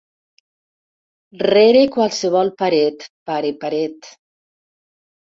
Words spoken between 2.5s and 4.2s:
paret, pare paret.